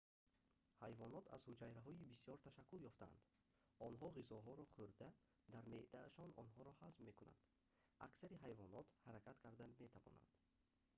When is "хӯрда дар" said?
4.73-5.63